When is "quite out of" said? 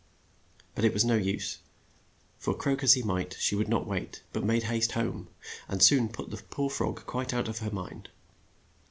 7.05-7.59